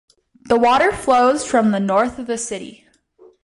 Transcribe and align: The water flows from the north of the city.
The 0.41 0.57
water 0.57 0.91
flows 0.91 1.45
from 1.45 1.69
the 1.69 1.79
north 1.79 2.17
of 2.17 2.25
the 2.25 2.39
city. 2.39 2.87